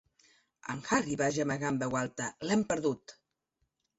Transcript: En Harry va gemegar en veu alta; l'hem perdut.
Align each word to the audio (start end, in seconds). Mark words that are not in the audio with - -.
En 0.73 0.79
Harry 0.85 1.17
va 1.21 1.27
gemegar 1.35 1.69
en 1.73 1.77
veu 1.83 1.99
alta; 2.01 2.31
l'hem 2.51 2.63
perdut. 2.73 3.17